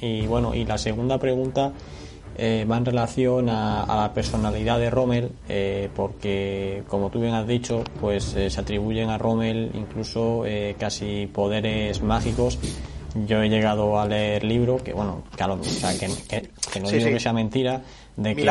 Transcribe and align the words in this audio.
Y 0.00 0.26
bueno, 0.26 0.54
y 0.56 0.64
la 0.64 0.76
segunda 0.76 1.18
pregunta 1.18 1.72
eh, 2.36 2.66
va 2.68 2.78
en 2.78 2.84
relación 2.84 3.48
a, 3.48 3.84
a, 3.84 3.96
la 3.96 4.12
personalidad 4.12 4.80
de 4.80 4.90
Rommel, 4.90 5.30
eh, 5.48 5.88
porque 5.94 6.82
como 6.88 7.10
tú 7.10 7.20
bien 7.20 7.32
has 7.34 7.46
dicho, 7.46 7.84
pues 8.00 8.34
eh, 8.34 8.50
se 8.50 8.60
atribuyen 8.60 9.08
a 9.10 9.18
Rommel 9.18 9.70
incluso 9.74 10.44
eh, 10.46 10.74
casi 10.78 11.28
poderes 11.32 12.02
mágicos. 12.02 12.58
Yo 13.28 13.40
he 13.40 13.48
llegado 13.48 14.00
a 14.00 14.06
leer 14.08 14.42
libros 14.42 14.82
que, 14.82 14.92
bueno, 14.92 15.22
que, 15.36 15.44
o 15.44 15.62
sea, 15.62 15.92
que, 15.96 16.08
que, 16.28 16.50
que 16.72 16.80
no 16.80 16.88
Sí, 16.88 16.96
digo 16.96 17.06
sí. 17.06 17.14
que 17.14 17.20
sea 17.20 17.32
mentira, 17.32 17.80
de 18.16 18.34
que, 18.36 18.42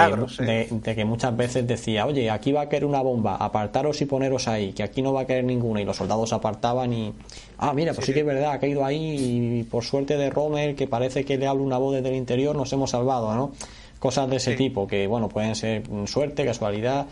de, 0.45 0.67
de 0.71 0.95
que 0.95 1.05
muchas 1.05 1.35
veces 1.37 1.65
decía, 1.65 2.05
oye, 2.05 2.29
aquí 2.29 2.51
va 2.51 2.61
a 2.61 2.69
caer 2.69 2.83
una 2.85 3.01
bomba, 3.01 3.37
apartaros 3.37 4.01
y 4.01 4.05
poneros 4.05 4.47
ahí, 4.49 4.73
que 4.73 4.83
aquí 4.83 5.01
no 5.01 5.13
va 5.13 5.21
a 5.21 5.25
caer 5.25 5.43
ninguna, 5.45 5.81
y 5.81 5.85
los 5.85 5.95
soldados 5.95 6.29
se 6.29 6.35
apartaban 6.35 6.91
y, 6.91 7.13
ah, 7.59 7.73
mira, 7.73 7.93
pues 7.93 8.05
sí, 8.05 8.11
Sí, 8.11 8.13
que 8.13 8.19
es 8.19 8.25
verdad, 8.25 8.51
ha 8.51 8.59
caído 8.59 8.83
ahí 8.83 9.59
y 9.59 9.63
por 9.63 9.83
suerte 9.85 10.17
de 10.17 10.29
Rommel, 10.29 10.75
que 10.75 10.87
parece 10.87 11.23
que 11.23 11.37
le 11.37 11.47
habla 11.47 11.63
una 11.63 11.77
voz 11.77 11.95
desde 11.95 12.09
el 12.09 12.15
interior, 12.15 12.55
nos 12.55 12.71
hemos 12.73 12.89
salvado, 12.89 13.33
¿no? 13.35 13.51
Cosas 13.99 14.29
de 14.29 14.35
ese 14.35 14.51
Sí. 14.51 14.57
tipo, 14.57 14.85
que 14.85 15.07
bueno, 15.07 15.29
pueden 15.29 15.55
ser 15.55 15.89
mm, 15.89 16.07
suerte, 16.07 16.43
casualidad, 16.45 17.05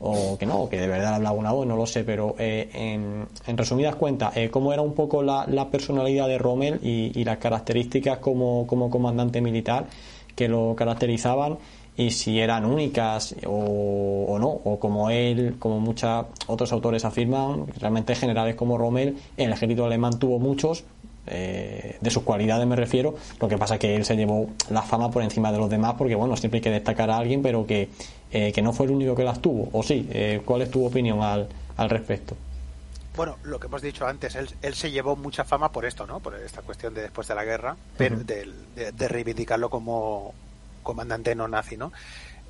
o 0.00 0.38
que 0.38 0.46
no, 0.46 0.68
que 0.68 0.78
de 0.78 0.86
verdad 0.86 1.10
le 1.10 1.16
hablaba 1.16 1.36
una 1.36 1.52
voz, 1.52 1.66
no 1.66 1.76
lo 1.76 1.84
sé, 1.84 2.04
pero 2.04 2.36
eh, 2.38 2.70
en, 2.72 3.26
en 3.46 3.56
resumidas 3.58 3.96
cuentas, 3.96 4.34
eh, 4.36 4.48
¿cómo 4.48 4.72
era 4.72 4.80
un 4.80 4.94
poco 4.94 5.22
la, 5.22 5.44
la 5.46 5.68
personalidad 5.68 6.26
de 6.28 6.38
Rommel 6.38 6.78
y, 6.82 7.12
y 7.20 7.24
las 7.24 7.36
características 7.38 8.18
como, 8.18 8.66
como 8.66 8.88
comandante 8.88 9.40
militar 9.42 9.86
que 10.34 10.48
lo 10.48 10.74
caracterizaban? 10.76 11.58
Y 11.98 12.10
si 12.12 12.40
eran 12.40 12.64
únicas 12.64 13.34
o, 13.44 14.24
o 14.28 14.38
no, 14.38 14.48
o 14.48 14.78
como 14.80 15.10
él, 15.10 15.56
como 15.58 15.80
muchos 15.80 16.24
otros 16.46 16.72
autores 16.72 17.04
afirman, 17.04 17.66
realmente 17.78 18.14
generales 18.14 18.54
como 18.54 18.78
Rommel, 18.78 19.18
el 19.36 19.52
ejército 19.52 19.84
alemán 19.84 20.18
tuvo 20.18 20.38
muchos, 20.38 20.84
eh, 21.26 21.98
de 22.00 22.10
sus 22.10 22.22
cualidades 22.22 22.66
me 22.66 22.76
refiero, 22.76 23.14
lo 23.40 23.48
que 23.48 23.58
pasa 23.58 23.74
es 23.74 23.80
que 23.80 23.94
él 23.96 24.04
se 24.06 24.16
llevó 24.16 24.48
la 24.70 24.80
fama 24.80 25.10
por 25.10 25.22
encima 25.22 25.52
de 25.52 25.58
los 25.58 25.68
demás, 25.68 25.94
porque 25.98 26.14
bueno, 26.14 26.36
siempre 26.36 26.58
hay 26.58 26.62
que 26.62 26.70
destacar 26.70 27.10
a 27.10 27.18
alguien, 27.18 27.42
pero 27.42 27.66
que, 27.66 27.90
eh, 28.32 28.52
que 28.52 28.62
no 28.62 28.72
fue 28.72 28.86
el 28.86 28.92
único 28.92 29.14
que 29.14 29.24
las 29.24 29.40
tuvo, 29.42 29.68
o 29.72 29.82
sí, 29.82 30.08
eh, 30.10 30.40
¿cuál 30.44 30.62
es 30.62 30.70
tu 30.70 30.86
opinión 30.86 31.20
al, 31.20 31.48
al 31.76 31.90
respecto? 31.90 32.34
Bueno, 33.16 33.36
lo 33.42 33.58
que 33.58 33.66
hemos 33.66 33.82
dicho 33.82 34.06
antes, 34.06 34.36
él, 34.36 34.48
él 34.62 34.74
se 34.74 34.92
llevó 34.92 35.16
mucha 35.16 35.42
fama 35.44 35.72
por 35.72 35.84
esto, 35.84 36.06
¿no? 36.06 36.20
Por 36.20 36.36
esta 36.36 36.62
cuestión 36.62 36.94
de 36.94 37.02
después 37.02 37.26
de 37.26 37.34
la 37.34 37.44
guerra, 37.44 37.76
pero 37.96 38.16
del- 38.18 38.54
de, 38.76 38.92
de 38.92 39.08
reivindicarlo 39.08 39.68
como 39.68 40.32
comandante 40.88 41.34
no 41.34 41.46
nazi, 41.48 41.76
¿no? 41.76 41.92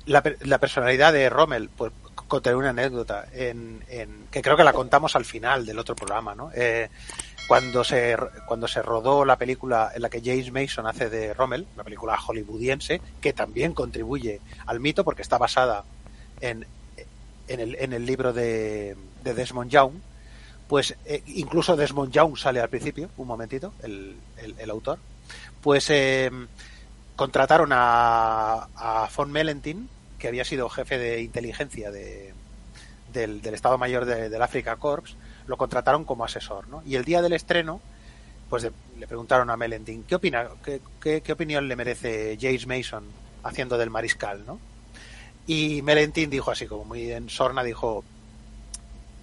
La, 0.05 0.23
la 0.41 0.59
personalidad 0.59 1.11
de 1.11 1.29
Rommel, 1.29 1.69
pues 1.75 1.91
contaré 2.29 2.55
una 2.55 2.69
anécdota 2.69 3.27
en, 3.33 3.83
que 4.31 4.41
creo 4.41 4.55
que 4.55 4.63
la 4.63 4.71
contamos 4.71 5.17
al 5.17 5.25
final 5.25 5.65
del 5.65 5.77
otro 5.77 5.93
programa, 5.93 6.35
¿no? 6.35 6.51
Eh, 6.55 6.87
cuando 7.49 7.83
se 7.83 8.15
cuando 8.45 8.67
se 8.67 8.81
rodó 8.81 9.25
la 9.25 9.37
película 9.37 9.91
en 9.93 10.03
la 10.03 10.09
que 10.09 10.21
James 10.23 10.53
Mason 10.53 10.87
hace 10.87 11.09
de 11.09 11.33
Rommel, 11.33 11.67
una 11.73 11.83
película 11.83 12.15
hollywoodiense 12.17 13.01
que 13.19 13.33
también 13.33 13.73
contribuye 13.73 14.39
al 14.67 14.79
mito 14.79 15.03
porque 15.03 15.23
está 15.23 15.37
basada 15.37 15.83
en, 16.39 16.65
en, 17.47 17.93
el, 17.93 18.05
libro 18.05 18.31
de, 18.31 18.95
de 19.23 19.33
Desmond 19.33 19.69
Young, 19.69 19.93
pues 20.67 20.95
eh, 21.05 21.23
incluso 21.25 21.75
Desmond 21.75 22.13
Young 22.13 22.37
sale 22.37 22.61
al 22.61 22.69
principio, 22.69 23.09
un 23.17 23.27
momentito, 23.27 23.73
el, 23.81 24.15
el, 24.37 24.55
el 24.57 24.69
autor, 24.69 24.99
pues 25.61 25.89
eh, 25.89 26.29
contrataron 27.19 27.71
a, 27.73 28.69
a 28.77 29.09
von 29.13 29.29
Melentin, 29.29 29.89
que 30.17 30.29
había 30.29 30.45
sido 30.45 30.69
jefe 30.69 30.97
de 30.97 31.21
inteligencia 31.21 31.91
de, 31.91 32.33
del, 33.11 33.45
Estado 33.53 33.77
Mayor 33.77 34.05
de- 34.05 34.29
del 34.29 34.41
Africa 34.41 34.77
Corps, 34.77 35.17
lo 35.45 35.57
contrataron 35.57 36.05
como 36.05 36.23
asesor, 36.23 36.69
¿no? 36.69 36.81
Y 36.85 36.95
el 36.95 37.03
día 37.03 37.21
del 37.21 37.33
estreno, 37.33 37.81
pues 38.49 38.63
le 38.97 39.05
preguntaron 39.05 39.49
a 39.49 39.57
Melentin, 39.57 40.03
¿qué, 40.03 40.15
opina, 40.15 40.47
qué 41.01 41.31
opinión 41.33 41.67
le 41.67 41.75
merece 41.75 42.37
James 42.39 42.65
Mason 42.67 43.03
haciendo 43.43 43.77
del 43.77 43.89
mariscal, 43.89 44.45
¿no? 44.45 44.57
Y 45.45 45.81
Melentin 45.81 46.29
dijo 46.29 46.51
así, 46.51 46.67
como 46.67 46.85
muy 46.85 47.11
en 47.11 47.29
sorna, 47.29 47.63
dijo, 47.63 48.05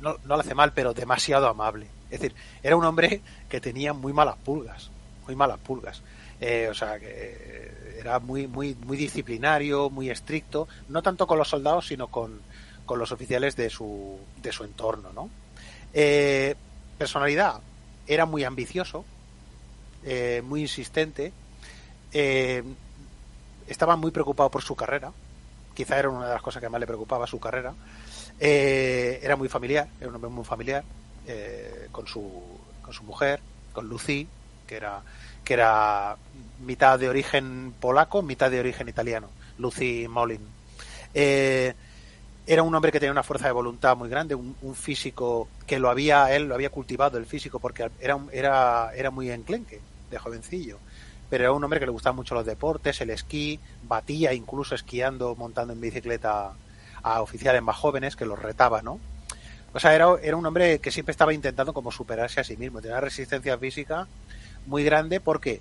no, 0.03 0.17
no 0.25 0.37
lo 0.37 0.41
hace 0.41 0.55
mal, 0.55 0.73
pero 0.75 0.93
demasiado 0.93 1.49
amable. 1.49 1.87
Es 2.11 2.21
decir, 2.21 2.37
era 2.63 2.77
un 2.77 2.85
hombre 2.85 3.23
que 3.49 3.59
tenía 3.63 3.95
muy 3.95 4.13
malas 4.13 4.37
pulgas, 4.45 4.91
muy 5.27 5.35
malas 5.35 5.59
pulgas. 5.61 6.03
Eh, 6.41 6.69
o 6.71 6.75
sea, 6.75 6.99
que 6.99 7.97
era 7.99 8.19
muy, 8.21 8.47
muy, 8.47 8.75
muy 8.75 8.97
disciplinario, 8.97 9.91
muy 9.91 10.11
estricto, 10.11 10.69
no 10.89 11.03
tanto 11.03 11.27
con 11.27 11.39
los 11.39 11.49
soldados, 11.49 11.87
sino 11.87 12.09
con, 12.09 12.41
con 12.85 12.99
los 12.99 13.13
oficiales 13.13 13.57
de 13.57 13.71
su, 13.71 14.19
de 14.43 14.53
su 14.53 14.65
entorno, 14.65 15.13
¿no? 15.13 15.31
Eh, 15.93 16.55
personalidad, 16.99 17.61
era 18.07 18.27
muy 18.27 18.45
ambicioso, 18.45 19.05
eh, 20.05 20.43
muy 20.45 20.63
insistente, 20.63 21.33
eh, 22.13 22.63
estaba 23.67 23.97
muy 23.97 24.11
preocupado 24.11 24.51
por 24.51 24.63
su 24.63 24.77
carrera, 24.77 25.13
quizá 25.75 25.99
era 25.99 26.09
una 26.09 26.27
de 26.29 26.35
las 26.35 26.43
cosas 26.43 26.63
que 26.63 26.69
más 26.69 26.81
le 26.81 26.87
preocupaba 26.87 27.27
su 27.27 27.41
carrera, 27.41 27.75
eh, 28.39 29.21
era 29.23 29.37
muy 29.37 29.49
familiar, 29.49 29.89
era 29.99 30.09
un 30.09 30.15
hombre 30.17 30.31
muy 30.31 30.45
familiar, 30.45 30.85
eh, 31.27 31.89
con, 31.91 32.07
su, 32.07 32.31
con 32.83 32.93
su 32.93 33.03
mujer, 33.03 33.41
con 33.73 33.89
Lucy, 33.89 34.29
que 34.67 34.77
era, 34.77 35.03
que 35.47 35.55
era 35.55 36.17
mitad 36.67 36.99
de 36.99 37.09
origen 37.09 37.73
polaco, 37.79 38.21
mitad 38.21 38.51
de 38.51 38.59
origen 38.59 38.89
italiano, 38.89 39.29
Lucy 39.59 40.09
Molin. 40.09 40.41
Eh, 41.15 41.73
era 42.49 42.65
un 42.65 42.75
hombre 42.75 42.91
que 42.91 42.99
tenía 42.99 43.13
una 43.13 43.23
fuerza 43.23 43.47
de 43.47 43.53
voluntad 43.53 43.97
muy 43.97 44.09
grande, 44.09 44.35
un, 44.35 44.75
físico 44.75 45.49
que 45.65 45.79
lo 45.79 45.89
había, 45.89 46.35
él 46.35 46.49
lo 46.49 46.55
había 46.57 46.71
cultivado 46.71 47.17
el 47.17 47.27
físico 47.27 47.61
porque 47.61 47.89
era, 48.01 48.19
era, 48.33 48.91
era 48.95 49.11
muy 49.13 49.31
enclenque 49.31 49.81
de 50.11 50.19
jovencillo. 50.19 50.79
Pero 51.31 51.45
era 51.45 51.53
un 51.53 51.63
hombre 51.63 51.79
que 51.79 51.87
le 51.87 51.93
gustaban 51.93 52.17
mucho 52.17 52.35
los 52.35 52.45
deportes, 52.45 53.01
el 53.01 53.11
esquí, 53.11 53.61
batía 53.85 54.33
incluso 54.33 54.75
esquiando, 54.75 55.37
montando 55.37 55.73
en 55.73 55.81
bicicleta 55.81 56.55
a 57.05 57.23
oficiales 57.23 57.63
más 57.63 57.77
jóvenes 57.77 58.17
que 58.17 58.27
los 58.27 58.39
retaba, 58.39 58.83
¿no? 58.83 58.99
O 59.73 59.79
sea, 59.79 59.95
era, 59.95 60.09
era 60.23 60.37
un 60.37 60.47
hombre 60.47 60.81
que 60.81 60.91
siempre 60.91 61.13
estaba 61.13 61.35
intentando 61.35 61.73
como 61.73 61.93
superarse 61.93 62.41
a 62.41 62.45
sí 62.45 62.57
mismo. 62.57 62.81
Tenía 62.81 62.97
una 62.97 63.03
resistencia 63.03 63.57
física 63.59 64.09
muy 64.67 64.85
grande 64.85 65.21
porque 65.21 65.61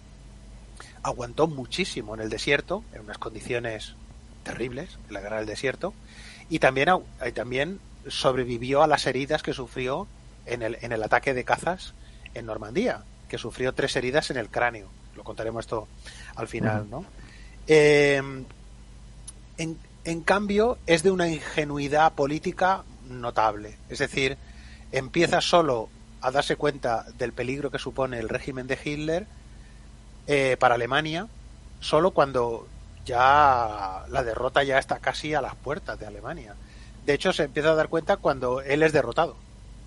aguantó 1.04 1.48
muchísimo 1.48 2.16
en 2.16 2.22
el 2.22 2.30
desierto, 2.30 2.84
en 2.94 3.02
unas 3.02 3.18
condiciones 3.18 3.96
terribles, 4.44 4.98
en 5.08 5.14
la 5.14 5.22
guerra 5.22 5.38
del 5.38 5.46
desierto, 5.46 5.94
y 6.50 6.60
también, 6.60 6.90
también 7.34 7.80
sobrevivió 8.08 8.84
a 8.84 8.88
las 8.88 9.06
heridas 9.08 9.44
que 9.44 9.54
sufrió 9.54 10.08
en 10.46 10.62
el, 10.62 10.78
en 10.82 10.92
el 10.92 11.04
ataque 11.04 11.34
de 11.34 11.44
cazas 11.44 11.94
en 12.34 12.46
Normandía, 12.46 13.04
que 13.30 13.38
sufrió 13.38 13.74
tres 13.74 13.96
heridas 13.96 14.30
en 14.30 14.38
el 14.38 14.50
cráneo. 14.50 14.90
Lo 15.16 15.24
contaremos 15.24 15.66
esto 15.66 15.88
al 16.36 16.48
final. 16.48 16.88
¿no? 16.90 17.06
Eh, 17.68 18.22
en, 19.58 19.78
en 20.04 20.22
cambio, 20.22 20.78
es 20.86 21.04
de 21.04 21.12
una 21.12 21.28
ingenuidad 21.28 22.14
política 22.14 22.84
notable. 23.10 23.78
Es 23.90 24.00
decir, 24.00 24.38
empieza 24.92 25.42
solo 25.42 25.90
a 26.28 26.31
darse 26.31 26.56
cuenta 26.56 27.06
del 27.18 27.34
peligro 27.34 27.72
que 27.72 27.80
supone 27.80 28.19
el 28.19 28.30
régimen 28.30 28.68
de 28.68 28.80
Hitler 28.84 29.28
eh, 30.28 30.58
para 30.59 30.75
Alemania, 30.75 31.28
solo 31.80 32.12
cuando 32.12 32.67
ya 33.05 34.03
la 34.09 34.23
derrota 34.23 34.64
ya 34.64 34.79
está 34.79 35.00
casi 35.00 35.34
a 35.34 35.41
las 35.41 35.55
puertas 35.55 36.00
de 36.00 36.08
Alemania. 36.08 36.55
De 37.05 37.14
hecho, 37.14 37.32
se 37.34 37.44
empieza 37.44 37.70
a 37.72 37.76
dar 37.76 37.90
cuenta 37.90 38.17
cuando 38.17 38.61
él 38.61 38.82
es 38.82 38.91
derrotado 38.94 39.35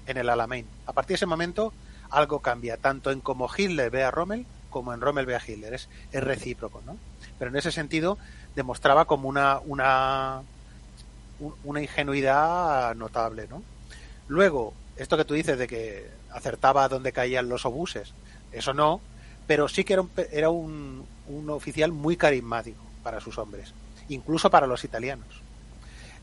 en 0.06 0.16
el 0.16 0.28
Alamein. 0.28 0.66
A 0.86 0.92
partir 0.92 1.10
de 1.10 1.16
ese 1.16 1.26
momento, 1.26 1.72
algo 2.10 2.38
cambia, 2.40 2.76
tanto 2.76 3.10
en 3.10 3.20
cómo 3.20 3.48
Hitler 3.54 3.90
ve 3.90 4.04
a 4.04 4.10
Rommel 4.10 4.46
como 4.70 4.92
en 4.94 5.00
Rommel 5.00 5.26
ve 5.26 5.34
a 5.34 5.42
Hitler. 5.44 5.74
Es, 5.74 5.88
es 6.12 6.22
recíproco, 6.22 6.82
¿no? 6.86 6.96
Pero 7.38 7.50
en 7.50 7.56
ese 7.56 7.72
sentido, 7.72 8.18
demostraba 8.54 9.06
como 9.06 9.28
una, 9.28 9.58
una, 9.66 10.42
un- 11.40 11.54
una 11.64 11.82
ingenuidad 11.82 12.94
notable, 12.94 13.48
¿no? 13.48 13.62
Luego, 14.28 14.72
esto 14.96 15.16
que 15.16 15.24
tú 15.24 15.34
dices 15.34 15.58
de 15.58 15.66
que 15.66 16.06
acertaba 16.32 16.88
dónde 16.88 17.12
caían 17.12 17.48
los 17.48 17.64
obuses, 17.64 18.12
eso 18.52 18.74
no, 18.74 19.00
pero 19.46 19.68
sí 19.68 19.84
que 19.84 19.94
era 19.94 20.02
un, 20.02 20.10
era 20.30 20.50
un, 20.50 21.06
un 21.28 21.50
oficial 21.50 21.92
muy 21.92 22.16
carismático 22.16 22.82
para 23.02 23.20
sus 23.20 23.38
hombres, 23.38 23.72
incluso 24.08 24.50
para 24.50 24.66
los 24.66 24.84
italianos. 24.84 25.42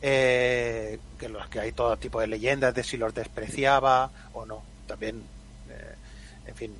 Eh, 0.02 0.98
que 1.18 1.28
los 1.28 1.48
que 1.48 1.58
hay 1.58 1.72
todo 1.72 1.96
tipo 1.96 2.20
de 2.20 2.26
leyendas 2.26 2.74
de 2.74 2.84
si 2.84 2.96
los 2.96 3.14
despreciaba 3.14 4.10
o 4.34 4.44
no. 4.44 4.62
También, 4.86 5.22
eh, 5.70 5.94
en 6.46 6.54
fin, 6.54 6.74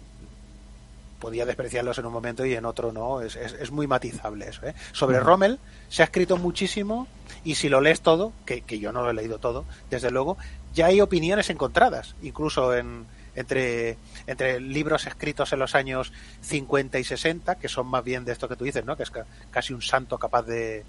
podía 1.19 1.47
despreciarlos 1.47 1.99
en 1.99 2.07
un 2.07 2.13
momento 2.13 2.45
y 2.45 2.55
en 2.55 2.65
otro 2.67 2.93
no. 2.93 3.23
Es, 3.23 3.37
es, 3.37 3.71
muy 3.71 3.87
matizable 3.87 4.49
eso. 4.49 4.67
¿eh? 4.67 4.75
Sobre 4.93 5.19
Rommel 5.19 5.59
se 5.89 6.03
ha 6.03 6.05
escrito 6.05 6.37
muchísimo 6.37 7.09
y 7.43 7.55
si 7.55 7.69
lo 7.69 7.81
lees 7.81 8.03
todo, 8.03 8.33
que, 8.45 8.61
que, 8.61 8.79
yo 8.79 8.93
no 8.93 9.03
lo 9.03 9.11
he 9.11 9.15
leído 9.15 9.39
todo, 9.39 9.65
desde 9.89 10.11
luego, 10.11 10.37
ya 10.75 10.87
hay 10.87 11.01
opiniones 11.01 11.49
encontradas, 11.49 12.15
incluso 12.23 12.75
en, 12.75 13.07
entre, 13.37 13.97
entre 14.27 14.59
libros 14.61 15.07
escritos 15.07 15.53
en 15.53 15.61
los 15.61 15.75
años 15.75 16.13
50 16.41 16.99
y 16.99 17.05
60, 17.05 17.55
que 17.57 17.69
son 17.69 17.87
más 17.87 18.03
bien 18.03 18.25
de 18.25 18.33
esto 18.33 18.49
que 18.49 18.57
tú 18.57 18.65
dices, 18.65 18.85
¿no? 18.85 18.97
que 18.97 19.05
es 19.05 19.13
casi 19.51 19.73
un 19.73 19.83
santo 19.83 20.19
capaz 20.19 20.43
de, 20.43 20.85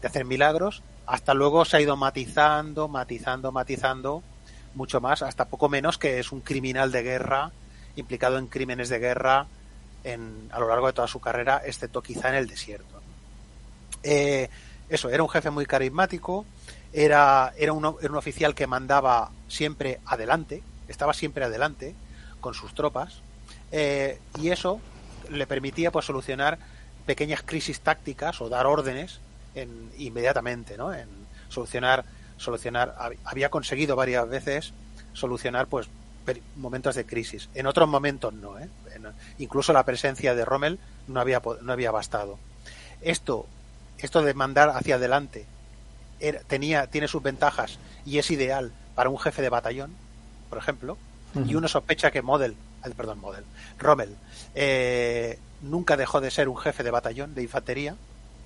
de 0.00 0.08
hacer 0.08 0.24
milagros, 0.24 0.82
hasta 1.06 1.34
luego 1.34 1.64
se 1.64 1.76
ha 1.76 1.80
ido 1.80 1.96
matizando, 1.96 2.88
matizando, 2.88 3.52
matizando 3.52 4.22
mucho 4.74 5.00
más, 5.00 5.22
hasta 5.22 5.44
poco 5.44 5.68
menos 5.68 5.98
que 5.98 6.18
es 6.18 6.32
un 6.32 6.40
criminal 6.40 6.90
de 6.90 7.02
guerra 7.02 7.52
implicado 7.96 8.38
en 8.38 8.46
crímenes 8.46 8.88
de 8.88 8.98
guerra 8.98 9.46
en, 10.04 10.48
a 10.52 10.60
lo 10.60 10.68
largo 10.68 10.86
de 10.86 10.92
toda 10.92 11.08
su 11.08 11.20
carrera, 11.20 11.62
excepto 11.64 12.02
quizá 12.02 12.30
en 12.30 12.36
el 12.36 12.46
desierto. 12.46 13.02
Eh, 14.02 14.48
eso, 14.88 15.08
era 15.10 15.22
un 15.22 15.28
jefe 15.28 15.50
muy 15.50 15.66
carismático, 15.66 16.46
era, 16.92 17.52
era, 17.56 17.72
un, 17.72 17.84
era 18.00 18.10
un 18.10 18.16
oficial 18.18 18.54
que 18.54 18.66
mandaba 18.66 19.30
siempre 19.48 20.00
adelante, 20.06 20.62
estaba 20.90 21.14
siempre 21.14 21.44
adelante 21.44 21.94
con 22.40 22.54
sus 22.54 22.74
tropas, 22.74 23.22
eh, 23.72 24.18
y 24.38 24.50
eso 24.50 24.80
le 25.30 25.46
permitía 25.46 25.90
pues 25.90 26.06
solucionar 26.06 26.58
pequeñas 27.06 27.42
crisis 27.42 27.80
tácticas 27.80 28.40
o 28.40 28.48
dar 28.48 28.66
órdenes 28.66 29.20
en, 29.54 29.90
inmediatamente, 29.98 30.76
¿no? 30.76 30.92
En 30.92 31.08
solucionar, 31.48 32.04
solucionar, 32.36 32.94
había 33.24 33.48
conseguido 33.50 33.96
varias 33.96 34.28
veces 34.28 34.72
solucionar 35.12 35.66
pues 35.66 35.88
momentos 36.56 36.94
de 36.94 37.06
crisis. 37.06 37.48
En 37.54 37.66
otros 37.66 37.88
momentos 37.88 38.32
no, 38.32 38.58
¿eh? 38.58 38.68
incluso 39.38 39.72
la 39.72 39.84
presencia 39.84 40.34
de 40.34 40.44
Rommel 40.44 40.78
no 41.08 41.20
había, 41.20 41.42
no 41.62 41.72
había 41.72 41.90
bastado. 41.90 42.38
Esto, 43.00 43.46
esto 43.98 44.22
de 44.22 44.34
mandar 44.34 44.68
hacia 44.70 44.96
adelante 44.96 45.46
tenía, 46.46 46.86
tiene 46.86 47.08
sus 47.08 47.22
ventajas 47.22 47.78
y 48.04 48.18
es 48.18 48.30
ideal 48.30 48.72
para 48.94 49.10
un 49.10 49.18
jefe 49.18 49.42
de 49.42 49.48
batallón, 49.48 49.94
por 50.50 50.58
ejemplo, 50.58 50.98
y 51.46 51.54
uno 51.54 51.68
sospecha 51.68 52.10
que 52.10 52.22
Model, 52.22 52.56
perdón, 52.96 53.20
Model, 53.20 53.44
Rommel, 53.78 54.16
eh, 54.54 55.38
nunca 55.62 55.96
dejó 55.96 56.20
de 56.20 56.30
ser 56.30 56.48
un 56.48 56.56
jefe 56.56 56.82
de 56.82 56.90
batallón 56.90 57.34
de 57.34 57.42
infantería, 57.42 57.94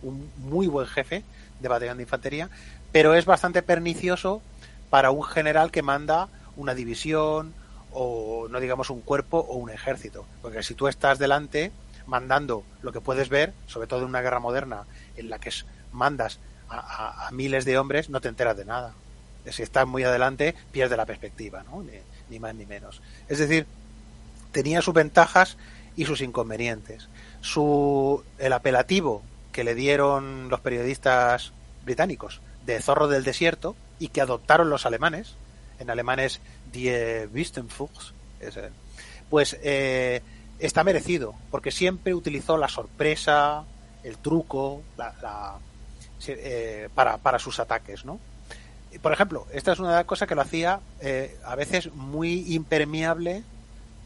un 0.03 0.31
muy 0.37 0.67
buen 0.67 0.87
jefe 0.87 1.25
de 1.61 1.69
batallón 1.69 1.97
de 1.97 2.03
infantería, 2.03 2.51
pero 2.93 3.15
es 3.15 3.25
bastante 3.25 3.62
pernicioso 3.62 4.43
para 4.91 5.11
un 5.11 5.25
general 5.25 5.71
que 5.71 5.83
manda 5.83 6.29
una 6.56 6.75
división 6.75 7.55
o 7.93 8.49
no 8.51 8.61
digamos 8.61 8.91
un 8.91 9.01
cuerpo 9.01 9.39
o 9.39 9.56
un 9.56 9.71
ejército. 9.71 10.27
Porque 10.43 10.62
si 10.62 10.75
tú 10.75 10.89
estás 10.89 11.19
delante 11.19 11.73
mandando 12.06 12.65
lo 12.83 12.93
que 12.93 13.01
puedes 13.01 13.29
ver, 13.29 13.55
sobre 13.67 13.87
todo 13.87 14.01
en 14.01 14.06
una 14.06 14.21
guerra 14.21 14.41
moderna 14.41 14.85
en 15.17 15.31
la 15.31 15.39
que 15.39 15.51
mandas 15.93 16.39
a, 16.69 17.29
miles 17.33 17.65
de 17.65 17.79
hombres, 17.79 18.11
no 18.11 18.21
te 18.21 18.29
enteras 18.29 18.56
de 18.56 18.65
nada. 18.65 18.95
Si 19.50 19.62
estás 19.62 19.87
muy 19.87 20.02
adelante, 20.05 20.55
pierde 20.73 20.96
la 20.96 21.06
perspectiva, 21.06 21.62
¿no? 21.64 21.85
Ni, 22.29 22.38
más 22.38 22.55
ni 22.55 22.67
menos. 22.67 23.02
Es 23.29 23.38
decir, 23.38 23.67
tenía 24.52 24.82
sus 24.82 24.94
ventajas 24.94 25.56
y 25.96 26.05
sus 26.05 26.20
inconvenientes. 26.20 27.08
Su, 27.41 28.25
el 28.38 28.52
apelativo 28.52 29.23
que 29.52 29.64
le 29.64 29.75
dieron 29.75 30.49
los 30.49 30.61
periodistas 30.61 31.52
británicos 31.85 32.41
de 32.67 32.81
zorro 32.81 33.08
del 33.08 33.25
desierto 33.25 33.76
y 33.99 34.08
que 34.08 34.20
adoptaron 34.20 34.70
los 34.70 34.87
alemanes, 34.87 35.35
en 35.79 35.91
alemanes 35.91 36.41
Die 36.73 37.29
Wüstenfuchs, 37.32 38.14
pues 39.31 39.56
eh, 39.62 40.23
está 40.58 40.85
merecido, 40.85 41.35
porque 41.50 41.70
siempre 41.70 42.14
utilizó 42.14 42.56
la 42.56 42.69
sorpresa, 42.69 43.64
el 44.02 44.19
truco, 44.19 44.82
la, 44.96 45.58
eh, 46.26 46.88
para, 46.94 47.19
para, 47.19 47.38
sus 47.38 47.61
ataques, 47.61 48.05
¿no? 48.05 48.19
Por 49.02 49.12
ejemplo, 49.12 49.46
esta 49.52 49.73
es 49.73 49.79
una 49.79 49.91
de 49.91 49.96
las 49.96 50.05
cosas 50.05 50.29
que 50.29 50.35
lo 50.35 50.43
hacía 50.43 50.81
eh, 51.00 51.38
a 51.44 51.55
veces 51.56 51.93
muy 51.93 52.55
impermeable 52.55 53.43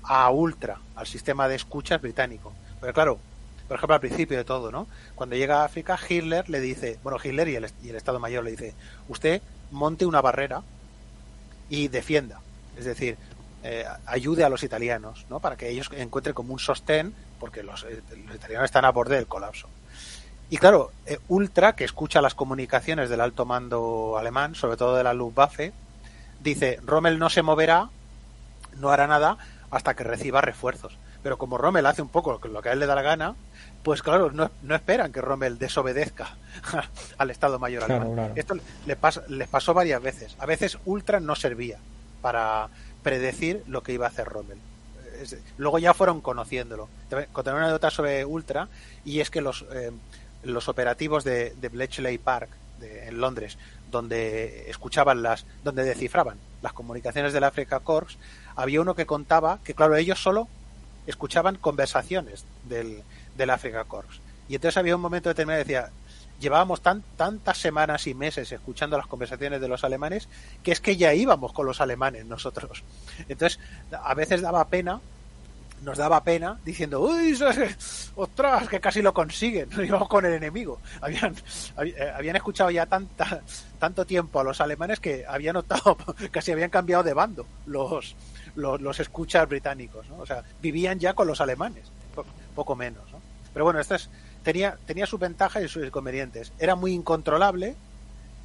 a 0.02 0.30
ultra, 0.30 0.78
al 0.96 1.06
sistema 1.06 1.48
de 1.48 1.56
escuchas 1.56 2.00
británico. 2.00 2.52
Pero 2.80 2.92
claro, 2.92 3.18
por 3.66 3.76
ejemplo, 3.76 3.94
al 3.94 4.00
principio 4.00 4.36
de 4.36 4.44
todo, 4.44 4.72
¿no? 4.72 4.86
Cuando 5.14 5.36
llega 5.36 5.62
a 5.62 5.64
África, 5.64 5.98
Hitler 6.08 6.48
le 6.48 6.60
dice, 6.60 6.98
bueno, 7.02 7.18
Hitler 7.22 7.48
y 7.48 7.56
el, 7.56 7.70
y 7.82 7.90
el 7.90 7.96
Estado 7.96 8.18
Mayor 8.18 8.44
le 8.44 8.52
dice, 8.52 8.74
usted 9.08 9.42
monte 9.70 10.06
una 10.06 10.20
barrera 10.20 10.62
y 11.68 11.88
defienda. 11.88 12.40
Es 12.78 12.84
decir, 12.84 13.18
eh, 13.62 13.84
ayude 14.06 14.44
a 14.44 14.48
los 14.48 14.62
italianos, 14.62 15.26
¿no? 15.28 15.40
Para 15.40 15.56
que 15.56 15.68
ellos 15.68 15.90
encuentren 15.92 16.34
como 16.34 16.52
un 16.52 16.58
sostén, 16.58 17.12
porque 17.40 17.62
los, 17.62 17.84
eh, 17.84 18.02
italianos 18.34 18.64
están 18.64 18.84
a 18.84 18.90
borde 18.90 19.16
del 19.16 19.26
colapso. 19.26 19.68
Y 20.50 20.56
claro, 20.56 20.92
eh, 21.06 21.18
Ultra, 21.28 21.74
que 21.74 21.84
escucha 21.84 22.22
las 22.22 22.34
comunicaciones 22.34 23.10
del 23.10 23.20
alto 23.20 23.44
mando 23.44 24.16
alemán, 24.18 24.54
sobre 24.54 24.76
todo 24.76 24.96
de 24.96 25.04
la 25.04 25.12
Luftwaffe, 25.12 25.72
dice, 26.40 26.78
Rommel 26.84 27.18
no 27.18 27.28
se 27.28 27.42
moverá, 27.42 27.90
no 28.76 28.90
hará 28.90 29.06
nada 29.06 29.36
hasta 29.70 29.94
que 29.94 30.04
reciba 30.04 30.40
refuerzos. 30.40 30.96
Pero 31.22 31.36
como 31.36 31.58
Rommel 31.58 31.84
hace 31.86 32.00
un 32.00 32.08
poco 32.08 32.40
lo 32.42 32.62
que 32.62 32.68
a 32.68 32.72
él 32.72 32.78
le 32.78 32.86
da 32.86 32.94
la 32.94 33.02
gana, 33.02 33.34
pues 33.82 34.02
claro, 34.02 34.30
no, 34.30 34.50
no 34.62 34.74
esperan 34.74 35.12
que 35.12 35.20
Rommel 35.20 35.58
desobedezca 35.58 36.36
al 37.18 37.30
Estado 37.30 37.58
Mayor 37.58 37.84
alemán. 37.84 38.32
Esto 38.36 38.54
le 38.86 38.96
les 39.28 39.48
pasó 39.48 39.74
varias 39.74 40.00
veces. 40.00 40.36
A 40.38 40.46
veces 40.46 40.78
Ultra 40.84 41.20
no 41.20 41.34
servía 41.34 41.78
para 42.22 42.68
predecir 43.02 43.62
lo 43.66 43.82
que 43.82 43.92
iba 43.92 44.06
a 44.06 44.10
hacer 44.10 44.28
Rommel. 44.28 44.58
luego 45.58 45.78
ya 45.78 45.92
fueron 45.92 46.20
conociéndolo. 46.20 46.88
Conté 47.32 47.50
una 47.50 47.62
anécdota 47.62 47.90
sobre 47.90 48.24
Ultra 48.24 48.68
y 49.04 49.20
es 49.20 49.30
que 49.30 49.40
los, 49.40 49.64
eh, 49.72 49.90
los 50.42 50.68
operativos 50.68 51.24
de, 51.24 51.54
de 51.60 51.68
Bletchley 51.68 52.18
Park 52.18 52.50
en 52.80 53.20
Londres, 53.20 53.58
donde 53.90 54.70
escuchaban 54.70 55.22
las, 55.22 55.46
donde 55.64 55.84
descifraban 55.84 56.38
las 56.62 56.72
comunicaciones 56.72 57.32
del 57.32 57.44
Africa 57.44 57.80
Corps, 57.80 58.18
había 58.56 58.80
uno 58.80 58.94
que 58.94 59.06
contaba 59.06 59.58
que, 59.64 59.74
claro, 59.74 59.96
ellos 59.96 60.22
solo 60.22 60.48
escuchaban 61.06 61.56
conversaciones 61.56 62.44
del, 62.68 63.02
del 63.36 63.50
Africa 63.50 63.84
Corps. 63.84 64.20
Y 64.48 64.54
entonces 64.54 64.76
había 64.76 64.96
un 64.96 65.02
momento 65.02 65.28
determinado 65.28 65.64
que 65.64 65.72
decía, 65.72 65.90
llevábamos 66.40 66.80
tan, 66.80 67.02
tantas 67.16 67.58
semanas 67.58 68.06
y 68.06 68.14
meses 68.14 68.50
escuchando 68.52 68.96
las 68.96 69.06
conversaciones 69.06 69.60
de 69.60 69.68
los 69.68 69.84
alemanes 69.84 70.28
que 70.62 70.72
es 70.72 70.80
que 70.80 70.96
ya 70.96 71.14
íbamos 71.14 71.52
con 71.52 71.66
los 71.66 71.80
alemanes 71.80 72.26
nosotros. 72.26 72.82
Entonces, 73.28 73.58
a 73.92 74.14
veces 74.14 74.40
daba 74.40 74.68
pena, 74.68 75.00
nos 75.82 75.98
daba 75.98 76.22
pena 76.24 76.58
diciendo, 76.64 77.00
uy, 77.00 77.38
ostras, 78.14 78.68
que 78.68 78.80
casi 78.80 79.02
lo 79.02 79.12
consiguen, 79.12 79.68
íbamos 79.84 80.08
con 80.08 80.24
el 80.24 80.32
enemigo. 80.34 80.80
Habían, 81.00 81.34
eh, 81.84 82.12
habían 82.14 82.36
escuchado 82.36 82.70
ya 82.70 82.86
tanta, 82.86 83.42
tanto 83.78 84.04
tiempo 84.04 84.40
a 84.40 84.44
los 84.44 84.60
alemanes 84.60 85.00
que 85.00 85.24
habían 85.26 85.54
notado, 85.54 85.96
casi 86.30 86.52
habían 86.52 86.70
cambiado 86.70 87.02
de 87.02 87.14
bando 87.14 87.46
los, 87.66 88.16
los, 88.54 89.00
escuchas 89.00 89.48
británicos. 89.48 90.06
O 90.18 90.26
sea, 90.26 90.42
vivían 90.60 90.98
ya 90.98 91.14
con 91.14 91.26
los 91.26 91.40
alemanes, 91.40 91.84
poco 92.54 92.74
menos, 92.74 93.10
¿no? 93.12 93.20
Pero 93.52 93.64
bueno, 93.64 93.80
esto 93.80 93.94
es, 93.94 94.10
tenía, 94.42 94.78
tenía 94.86 95.06
sus 95.06 95.18
ventajas 95.18 95.62
y 95.62 95.68
sus 95.68 95.84
inconvenientes. 95.84 96.52
Era 96.58 96.74
muy 96.74 96.92
incontrolable, 96.92 97.74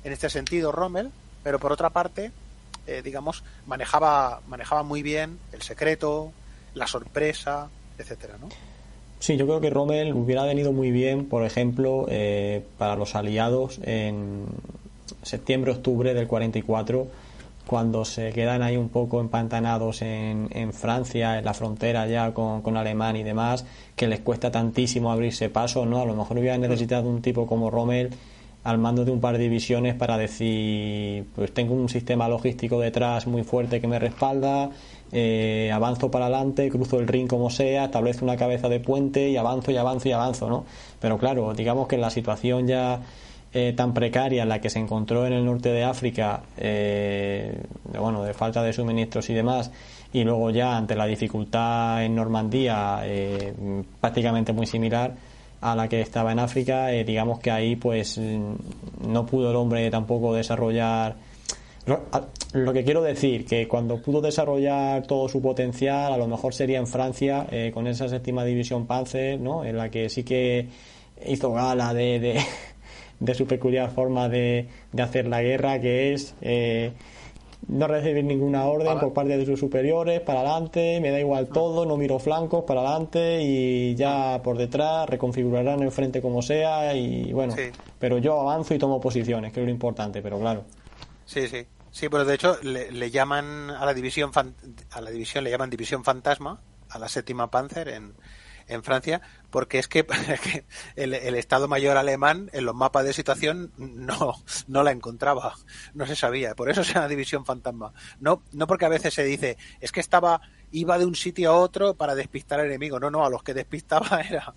en 0.04 0.14
este 0.14 0.30
sentido, 0.30 0.72
Rommel, 0.72 1.12
pero 1.44 1.60
por 1.60 1.72
otra 1.72 1.90
parte, 1.90 2.32
eh, 2.88 3.02
digamos, 3.04 3.44
manejaba, 3.66 4.42
manejaba 4.48 4.84
muy 4.84 5.02
bien 5.02 5.40
el 5.52 5.62
secreto, 5.62 6.32
la 6.74 6.88
sorpresa, 6.88 7.70
etcétera, 7.98 8.38
¿no? 8.40 8.50
Sí, 9.20 9.38
yo 9.38 9.46
creo 9.46 9.62
que 9.62 9.70
Rommel 9.70 10.14
hubiera 10.14 10.44
venido 10.44 10.74
muy 10.74 10.92
bien, 10.92 11.26
por 11.26 11.46
ejemplo, 11.46 12.08
eh, 12.10 12.66
para 12.78 12.96
los 12.96 13.16
aliados 13.16 13.80
en 13.84 14.46
septiembre-octubre 15.22 16.14
del 16.14 16.28
44 16.28 17.08
cuando 17.66 18.04
se 18.04 18.32
quedan 18.32 18.62
ahí 18.62 18.76
un 18.76 18.90
poco 18.90 19.22
empantanados 19.22 20.02
en, 20.02 20.50
en 20.52 20.74
Francia, 20.74 21.40
en 21.40 21.46
la 21.46 21.54
frontera 21.54 22.06
ya 22.08 22.34
con, 22.34 22.62
con 22.62 22.76
Alemania 22.76 23.22
y 23.22 23.24
demás, 23.24 23.66
que 23.96 24.08
les 24.08 24.20
cuesta 24.20 24.52
tantísimo 24.52 25.12
abrirse 25.12 25.50
paso, 25.50 25.86
¿no? 25.86 26.02
A 26.02 26.06
lo 26.06 26.16
mejor 26.16 26.38
hubiera 26.38 26.58
necesitado 26.58 27.10
un 27.10 27.22
tipo 27.22 27.48
como 27.48 27.70
Rommel 27.70 28.10
al 28.64 28.78
mando 28.78 29.04
de 29.04 29.12
un 29.12 29.20
par 29.20 29.38
de 29.38 29.44
divisiones 29.44 29.96
para 29.96 30.18
decir, 30.18 31.26
pues 31.36 31.54
tengo 31.54 31.74
un 31.74 31.90
sistema 31.90 32.28
logístico 32.30 32.80
detrás 32.80 33.28
muy 33.28 33.44
fuerte 33.44 33.82
que 33.82 33.88
me 33.88 34.00
respalda, 34.00 34.70
eh, 35.14 35.72
avanzo 35.72 36.10
para 36.10 36.26
adelante, 36.26 36.70
cruzo 36.70 37.00
el 37.00 37.08
ring 37.08 37.28
como 37.28 37.50
sea, 37.50 37.86
establezco 37.86 38.26
una 38.26 38.36
cabeza 38.36 38.68
de 38.68 38.80
puente 38.80 39.30
y 39.30 39.38
avanzo 39.38 39.72
y 39.72 39.78
avanzo 39.78 40.10
y 40.10 40.12
avanzo, 40.12 40.50
¿no? 40.50 40.66
Pero 41.00 41.18
claro, 41.18 41.54
digamos 41.54 41.88
que 41.88 41.98
la 41.98 42.10
situación 42.10 42.68
ya 42.68 43.00
eh, 43.56 43.74
tan 43.78 43.94
precaria 43.94 44.42
en 44.42 44.50
la 44.50 44.60
que 44.60 44.72
se 44.72 44.80
encontró 44.80 45.28
en 45.28 45.34
el 45.34 45.46
norte 45.46 45.70
de 45.70 45.84
África, 45.84 46.42
eh, 46.58 47.56
de, 47.84 48.00
bueno, 48.00 48.24
de 48.24 48.34
falta 48.34 48.64
de 48.64 48.74
suministros 48.74 49.30
y 49.30 49.36
demás, 49.36 49.70
y 50.12 50.24
luego 50.24 50.50
ya 50.50 50.76
ante 50.76 50.96
la 50.96 51.06
dificultad 51.06 52.04
en 52.04 52.16
Normandía, 52.16 53.02
eh, 53.04 53.54
prácticamente 54.02 54.54
muy 54.54 54.66
similar 54.66 55.14
a 55.62 55.76
la 55.76 55.88
que 55.88 56.02
estaba 56.02 56.32
en 56.32 56.40
África, 56.40 56.88
digamos 56.88 57.40
que 57.40 57.52
ahí 57.52 57.76
pues 57.76 58.20
no 58.20 59.26
pudo 59.26 59.52
el 59.52 59.56
hombre 59.56 59.90
tampoco 59.92 60.34
desarrollar 60.34 61.16
lo 62.54 62.72
que 62.72 62.84
quiero 62.84 63.02
decir, 63.02 63.46
que 63.46 63.68
cuando 63.68 64.02
pudo 64.02 64.22
desarrollar 64.22 65.06
todo 65.08 65.28
su 65.28 65.42
potencial, 65.42 66.14
a 66.14 66.18
lo 66.18 66.28
mejor 66.28 66.54
sería 66.54 66.78
en 66.78 66.88
Francia, 66.88 67.48
eh, 67.52 67.72
con 67.74 67.88
esa 67.88 68.08
séptima 68.08 68.46
división 68.46 68.86
Panzer, 68.86 69.40
¿no? 69.40 69.66
En 69.66 69.76
la 69.78 69.90
que 69.90 70.10
sí 70.10 70.24
que 70.24 70.68
hizo 71.26 71.52
gala 71.52 71.94
de, 71.94 72.44
de, 73.20 73.34
su 73.34 73.48
peculiar 73.48 73.90
forma 73.92 74.30
de, 74.30 74.68
de, 74.92 75.02
hacer 75.02 75.28
la 75.28 75.42
guerra, 75.42 75.82
que 75.82 76.14
es 76.14 76.36
eh, 76.42 76.92
no 77.68 77.88
recibir 77.88 78.24
ninguna 78.24 78.66
orden 78.66 79.00
por 79.00 79.14
parte 79.14 79.36
de 79.38 79.46
sus 79.46 79.60
superiores, 79.60 80.22
para 80.22 80.42
adelante, 80.42 81.00
me 81.02 81.10
da 81.10 81.20
igual 81.20 81.48
todo, 81.48 81.86
no 81.86 81.98
miro 81.98 82.20
flancos, 82.20 82.66
para 82.66 82.82
adelante 82.82 83.42
y 83.42 83.96
ya 83.96 84.42
por 84.44 84.58
detrás 84.58 85.10
reconfigurarán 85.10 85.82
el 85.82 85.92
frente 85.92 86.22
como 86.22 86.42
sea 86.42 86.94
y 86.96 87.32
bueno, 87.34 87.56
pero 88.00 88.18
yo 88.20 88.40
avanzo 88.40 88.76
y 88.76 88.78
tomo 88.78 89.00
posiciones, 89.00 89.54
que 89.54 89.62
es 89.62 89.66
lo 89.66 89.72
importante, 89.72 90.22
pero 90.22 90.40
claro. 90.40 90.66
Sí, 91.26 91.48
sí. 91.48 91.66
Sí, 91.94 92.10
pero 92.10 92.26
de 92.26 92.34
hecho 92.34 92.58
le, 92.64 93.12
llaman 93.12 93.70
a 93.70 93.86
la 93.86 93.94
división 93.94 94.32
a 94.90 95.00
la 95.00 95.12
división 95.12 95.44
le 95.44 95.52
llaman 95.52 95.70
división 95.70 96.04
fantasma 96.04 96.60
a 96.90 96.98
la 96.98 97.08
séptima 97.08 97.52
Panzer 97.52 97.88
en, 97.88 98.16
en 98.68 98.84
Francia, 98.84 99.22
porque 99.52 99.78
es 99.78 99.88
que, 99.88 100.06
el, 100.96 101.14
Estado 101.36 101.68
Mayor 101.68 101.98
alemán 101.98 102.50
en 102.52 102.66
los 102.66 102.74
mapas 102.74 103.06
de 103.06 103.14
situación 103.14 103.72
no, 103.78 104.34
no 104.68 104.82
la 104.82 104.90
encontraba, 104.90 105.54
no 105.94 106.08
se 106.08 106.16
sabía, 106.16 106.56
por 106.56 106.68
eso 106.68 106.84
se 106.84 106.94
llama 106.94 107.08
división 107.08 107.46
fantasma. 107.46 107.94
No, 108.20 108.42
no 108.52 108.66
porque 108.66 108.86
a 108.86 108.90
veces 108.90 109.14
se 109.14 109.24
dice, 109.24 109.58
es 109.80 109.92
que 109.92 110.00
estaba, 110.00 110.42
iba 110.74 110.98
de 110.98 111.06
un 111.06 111.16
sitio 111.16 111.52
a 111.52 111.56
otro 111.56 111.94
para 111.94 112.16
despistar 112.16 112.60
al 112.60 112.66
enemigo, 112.66 113.00
no, 113.00 113.10
no, 113.10 113.24
a 113.24 113.30
los 113.30 113.44
que 113.44 113.54
despistaba 113.54 114.22
era 114.30 114.54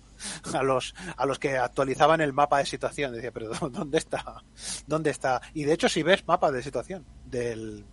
a 0.53 0.63
los, 0.63 0.93
a 1.15 1.25
los 1.25 1.39
que 1.39 1.57
actualizaban 1.57 2.21
el 2.21 2.33
mapa 2.33 2.57
de 2.57 2.65
situación, 2.65 3.13
decía, 3.13 3.31
pero 3.31 3.51
¿dónde 3.69 3.99
está? 3.99 4.43
¿Dónde 4.87 5.11
está? 5.11 5.41
Y 5.53 5.63
de 5.63 5.73
hecho 5.73 5.87
si 5.87 6.03
ves 6.03 6.27
mapas 6.27 6.51
de 6.53 6.63
situación 6.63 7.05
del, 7.25 7.85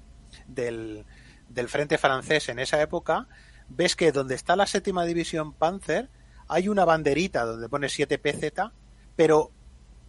del, 0.46 1.04
del 1.48 1.68
frente 1.68 1.98
francés 1.98 2.48
en 2.48 2.58
esa 2.58 2.80
época, 2.80 3.28
ves 3.68 3.94
que 3.94 4.10
donde 4.10 4.34
está 4.34 4.56
la 4.56 4.66
séptima 4.66 5.04
división 5.04 5.52
Panzer 5.52 6.08
hay 6.48 6.68
una 6.68 6.84
banderita 6.84 7.44
donde 7.44 7.68
pone 7.68 7.88
7PZ, 7.88 8.72
pero 9.16 9.50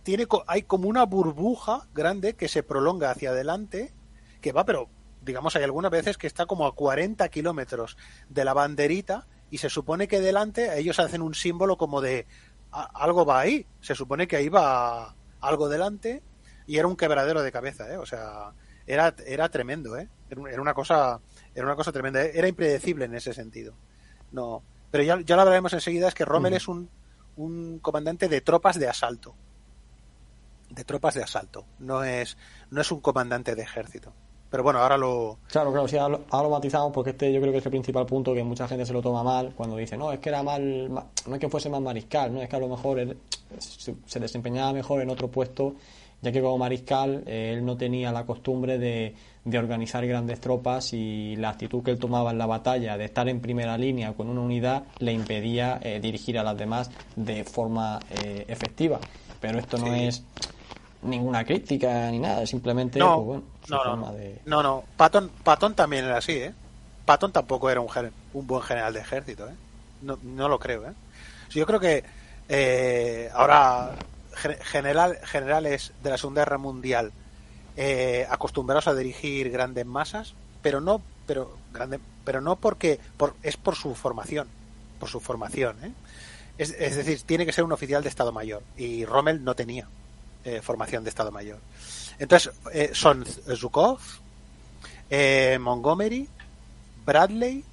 tiene, 0.04 0.26
hay 0.48 0.64
como 0.64 0.88
una 0.88 1.06
burbuja 1.06 1.88
grande 1.94 2.36
que 2.36 2.48
se 2.48 2.64
prolonga 2.64 3.12
hacia 3.12 3.32
adelante, 3.32 3.94
que 4.42 4.52
va, 4.52 4.66
pero 4.66 4.90
digamos, 5.26 5.56
hay 5.56 5.64
algunas 5.64 5.92
veces 5.92 6.18
que 6.18 6.28
está 6.28 6.46
como 6.46 6.68
a 6.68 6.76
40 6.76 7.28
kilómetros 7.30 7.98
de 8.30 8.46
la 8.46 8.54
banderita 8.54 9.28
y 9.50 9.58
se 9.58 9.70
supone 9.70 10.08
que 10.08 10.22
delante 10.22 10.78
ellos 10.80 11.00
hacen 11.00 11.22
un 11.22 11.34
símbolo 11.34 11.78
como 11.78 12.02
de 12.02 12.28
algo 12.72 13.26
va 13.26 13.40
ahí, 13.40 13.66
se 13.82 13.96
supone 13.96 14.28
que 14.28 14.36
ahí 14.36 14.50
va 14.50 15.16
algo 15.40 15.70
delante 15.70 16.22
y 16.68 16.78
era 16.78 16.88
un 16.88 16.96
quebradero 16.96 17.42
de 17.42 17.52
cabeza, 17.52 17.92
¿eh? 17.92 17.98
o 17.98 18.06
sea, 18.06 18.54
era, 18.86 19.16
era 19.26 19.50
tremendo, 19.50 19.98
¿eh? 19.98 20.10
era 20.30 20.62
una 20.62 20.74
cosa 20.74 21.22
era 21.56 21.66
una 21.66 21.76
cosa 21.76 21.92
tremenda. 21.92 22.22
Era 22.22 22.48
impredecible 22.48 23.06
en 23.06 23.16
ese 23.16 23.34
sentido. 23.34 23.76
No, 24.32 24.62
pero 24.92 25.04
ya, 25.04 25.20
ya 25.22 25.36
lo 25.36 25.44
hablaremos 25.44 25.74
enseguida, 25.74 26.10
es 26.10 26.14
que 26.14 26.26
Rommel 26.26 26.54
es 26.54 26.68
un, 26.68 26.90
un 27.38 27.80
comandante 27.80 28.28
de 28.28 28.42
tropas 28.42 28.78
de 28.78 28.90
asalto. 28.90 29.36
De 30.70 30.84
tropas 30.84 31.14
de 31.14 31.24
asalto. 31.24 31.66
No 31.80 32.04
es, 32.04 32.38
no 32.70 32.82
es 32.82 32.92
un 32.92 33.00
comandante 33.00 33.56
de 33.56 33.62
ejército. 33.62 34.14
Pero 34.56 34.64
bueno, 34.64 34.80
ahora 34.80 34.98
lo. 34.98 35.40
Claro, 35.52 35.70
claro, 35.74 35.86
sí, 35.86 35.98
ahora 35.98 36.18
lo, 36.32 36.50
matizamos 36.50 36.94
porque 36.94 37.10
este 37.10 37.34
yo 37.34 37.42
creo 37.42 37.52
que 37.52 37.58
es 37.58 37.66
el 37.66 37.72
principal 37.72 38.06
punto 38.06 38.34
que 38.34 38.42
mucha 38.42 38.70
gente 38.70 38.86
se 38.86 38.94
lo 38.94 39.02
toma 39.02 39.22
mal 39.22 39.52
cuando 39.54 39.76
dice, 39.76 39.98
no, 39.98 40.14
es 40.14 40.20
que 40.20 40.30
era 40.30 40.44
mal, 40.44 40.90
no 40.94 41.36
es 41.36 41.40
que 41.40 41.50
fuese 41.50 41.70
más 41.70 41.82
mariscal, 41.82 42.34
no 42.34 42.42
es 42.42 42.48
que 42.48 42.56
a 42.56 42.60
lo 42.60 42.70
mejor 42.70 43.18
se 43.60 44.20
desempeñaba 44.22 44.72
mejor 44.72 45.02
en 45.02 45.10
otro 45.10 45.28
puesto 45.28 45.76
ya 46.22 46.32
que 46.32 46.42
como 46.42 46.58
mariscal 46.58 47.24
eh, 47.28 47.54
él 47.54 47.66
no 47.66 47.76
tenía 47.76 48.12
la 48.12 48.26
costumbre 48.26 48.78
de, 48.78 49.14
organizar 49.58 50.08
grandes 50.08 50.40
tropas 50.40 50.94
y 50.94 51.36
la 51.36 51.50
actitud 51.50 51.84
que 51.84 51.92
él 51.92 52.00
tomaba 52.00 52.32
en 52.32 52.38
la 52.38 52.48
batalla 52.48 52.98
de 52.98 53.06
estar 53.06 53.30
en 53.30 53.42
primera 53.42 53.78
línea 53.78 54.14
con 54.14 54.30
una 54.30 54.40
unidad 54.42 54.86
le 55.00 55.12
impedía 55.12 55.80
eh, 55.84 56.00
dirigir 56.00 56.40
a 56.40 56.44
las 56.44 56.58
demás 56.58 56.90
de 57.16 57.44
forma 57.44 58.00
eh, 58.10 58.46
efectiva. 58.48 59.00
Pero 59.40 59.60
esto 59.60 59.78
no 59.78 59.94
es 59.94 60.24
ninguna 61.06 61.44
crítica 61.46 62.10
ni 62.12 62.20
nada, 62.20 62.46
simplemente 62.46 63.00
no, 63.00 63.24
pues, 63.24 63.42
no, 63.70 63.96
no, 63.96 64.14
no, 64.46 64.64
no, 64.64 64.84
Patton, 64.98 65.30
Patton 65.44 65.74
también 65.74 66.06
era 66.06 66.18
así, 66.18 66.34
¿eh? 66.34 66.54
Patton 67.06 67.32
tampoco 67.32 67.70
era 67.70 67.82
un, 67.82 67.90
un 68.34 68.48
buen 68.48 68.62
general 68.64 68.94
de 68.94 69.00
ejército, 69.00 69.48
¿eh? 69.48 69.56
No, 70.02 70.18
no 70.24 70.50
lo 70.50 70.60
creo, 70.60 70.86
¿eh? 70.86 70.94
Yo 71.52 71.66
creo 71.66 71.80
que 71.80 72.04
ahora 73.34 73.96
general, 74.36 75.18
generales 75.24 75.94
de 76.04 76.10
la 76.10 76.18
Segunda 76.18 76.42
Guerra 76.42 76.58
Mundial 76.58 77.12
eh, 77.78 78.26
acostumbrados 78.30 78.88
a 78.88 78.96
dirigir 78.96 79.50
grandes 79.50 79.86
masas, 79.86 80.34
pero 80.62 80.82
no, 80.82 81.02
pero 81.26 81.58
grande, 81.74 82.00
pero 82.24 82.42
no 82.42 82.56
porque 82.56 83.00
por, 83.18 83.36
es 83.44 83.58
por 83.58 83.76
su 83.76 83.96
formación, 83.96 84.48
por 85.00 85.10
su 85.10 85.20
formación. 85.20 85.84
¿eh? 85.84 85.92
Es, 86.58 86.72
es, 86.72 86.96
decir, 86.96 87.22
tiene 87.24 87.46
que 87.46 87.52
ser 87.52 87.64
un 87.64 87.72
oficial 87.72 88.04
de 88.04 88.10
Estado 88.10 88.32
Mayor 88.32 88.64
y 88.78 89.06
Rommel 89.06 89.44
no 89.44 89.56
tenía 89.56 89.88
eh, 90.46 90.62
formación 90.62 91.04
de 91.04 91.10
Estado 91.10 91.32
Mayor. 91.32 91.60
Entonces 92.20 92.54
eh, 92.72 92.92
son 92.94 93.26
Zhukov, 93.26 94.00
eh, 95.10 95.58
Montgomery, 95.60 96.30
Bradley, 97.06 97.64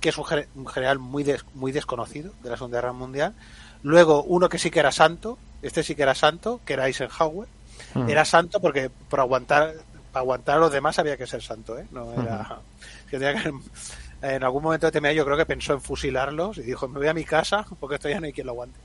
que 0.00 0.10
es 0.10 0.18
un, 0.18 0.26
general 0.66 0.98
muy 0.98 1.24
muy 1.54 1.72
desconocido 1.72 2.32
de 2.42 2.50
la 2.50 2.56
Segunda 2.56 2.78
Guerra 2.78 2.92
Mundial. 2.92 3.34
Luego 3.82 4.22
uno 4.24 4.48
que 4.48 4.58
sí 4.58 4.70
que 4.70 4.80
era 4.80 4.92
santo, 4.92 5.38
este 5.62 5.82
sí 5.82 5.94
que 5.94 6.02
era 6.02 6.14
santo, 6.14 6.60
que 6.64 6.74
era 6.74 6.86
Eisenhower. 6.86 7.48
Mm. 7.94 8.08
Era 8.08 8.24
santo 8.24 8.60
porque 8.60 8.90
por 8.90 9.20
aguantar 9.20 9.74
para 10.12 10.22
aguantar 10.22 10.56
a 10.56 10.60
los 10.60 10.72
demás 10.72 10.98
había 10.98 11.16
que 11.16 11.26
ser 11.26 11.42
santo, 11.42 11.78
¿eh? 11.78 11.86
No 11.90 12.12
era 12.14 12.58
que 13.10 13.16
en 14.22 14.42
algún 14.42 14.62
momento 14.62 14.90
de 14.90 14.98
TMA 14.98 15.12
yo 15.12 15.24
creo 15.24 15.36
que 15.36 15.46
pensó 15.46 15.74
en 15.74 15.80
fusilarlos 15.80 16.58
y 16.58 16.62
dijo, 16.62 16.88
me 16.88 16.98
voy 16.98 17.08
a 17.08 17.14
mi 17.14 17.24
casa 17.24 17.66
porque 17.78 17.96
esto 17.96 18.08
ya 18.08 18.18
no 18.18 18.26
hay 18.26 18.32
quien 18.32 18.46
lo 18.46 18.52
aguante. 18.54 18.78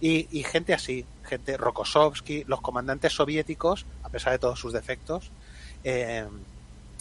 Y, 0.00 0.42
gente 0.42 0.74
así, 0.74 1.06
gente 1.24 1.56
Rokossovsky, 1.56 2.44
los 2.44 2.60
comandantes 2.60 3.14
soviéticos, 3.14 3.86
a 4.02 4.10
pesar 4.10 4.32
de 4.32 4.38
todos 4.38 4.58
sus 4.58 4.72
defectos, 4.72 5.30
eh, 5.82 6.26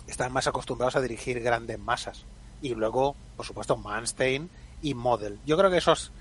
están 0.08 0.32
más 0.32 0.48
acostumbrados 0.48 0.96
a 0.96 1.02
dirigir 1.02 1.42
grandes 1.42 1.80
masas. 1.80 2.24
Y 2.62 2.76
luego, 2.76 3.16
por 3.36 3.46
supuesto, 3.46 3.76
Manstein 3.76 4.50
y 4.82 4.94
Model. 4.94 5.38
Yo 5.46 5.58
creo 5.58 5.70
que 5.70 5.78
esos, 5.78 6.12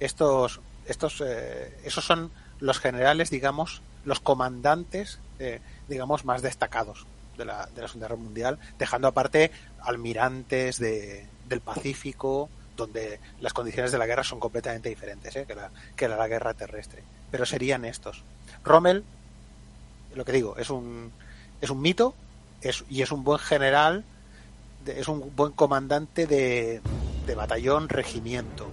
estos, 0.00 0.60
estos, 0.86 1.22
eh, 1.24 1.78
esos 1.84 2.04
son 2.04 2.32
los 2.58 2.80
generales, 2.80 3.30
digamos, 3.30 3.82
los 4.04 4.20
comandantes, 4.20 5.20
eh, 5.38 5.60
digamos, 5.88 6.24
más 6.24 6.42
destacados 6.42 7.06
de 7.36 7.44
la, 7.44 7.66
de 7.66 7.82
la 7.82 7.88
Segunda 7.88 8.08
Guerra 8.08 8.20
Mundial, 8.20 8.58
dejando 8.78 9.08
aparte 9.08 9.52
almirantes 9.80 10.78
de, 10.78 11.26
del 11.48 11.60
Pacífico, 11.60 12.48
donde 12.76 13.20
las 13.40 13.52
condiciones 13.52 13.92
de 13.92 13.98
la 13.98 14.06
guerra 14.06 14.24
son 14.24 14.40
completamente 14.40 14.88
diferentes 14.88 15.34
¿eh? 15.36 15.44
que, 15.46 15.54
la, 15.54 15.70
que 15.96 16.08
la, 16.08 16.28
guerra 16.28 16.54
terrestre. 16.54 17.02
Pero 17.30 17.46
serían 17.46 17.84
estos. 17.84 18.22
Rommel, 18.64 19.04
lo 20.14 20.24
que 20.24 20.32
digo, 20.32 20.56
es 20.56 20.70
un, 20.70 21.12
es 21.60 21.70
un 21.70 21.80
mito 21.80 22.14
es, 22.60 22.84
y 22.88 23.02
es 23.02 23.12
un 23.12 23.24
buen 23.24 23.38
general, 23.38 24.04
es 24.86 25.08
un 25.08 25.34
buen 25.34 25.52
comandante 25.52 26.26
de, 26.26 26.80
de 27.26 27.34
batallón, 27.34 27.88
regimiento. 27.88 28.70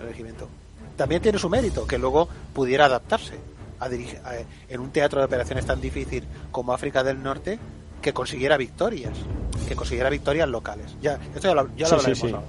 regimiento 0.00 0.48
también 0.96 1.22
tiene 1.22 1.38
su 1.38 1.48
mérito 1.48 1.86
que 1.86 1.98
luego 1.98 2.28
pudiera 2.52 2.86
adaptarse 2.86 3.34
a 3.80 3.88
dirigir 3.88 4.20
en 4.68 4.80
un 4.80 4.90
teatro 4.90 5.20
de 5.20 5.26
operaciones 5.26 5.66
tan 5.66 5.80
difícil 5.80 6.24
como 6.50 6.72
África 6.72 7.02
del 7.02 7.22
Norte 7.22 7.58
que 8.00 8.12
consiguiera 8.12 8.56
victorias, 8.56 9.12
que 9.66 9.74
consiguiera 9.76 10.10
victorias 10.10 10.48
locales. 10.48 10.94
Ya, 11.00 11.18
esto 11.34 11.48
ya 11.48 11.54
lo, 11.54 11.74
ya 11.76 11.88
lo 11.88 11.96
hablaremos. 11.96 12.44